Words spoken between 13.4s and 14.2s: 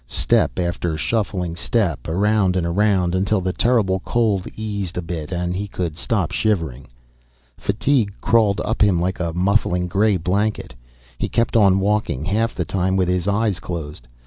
closed.